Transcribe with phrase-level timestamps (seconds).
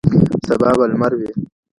[0.47, 1.29] سبا به لمر وي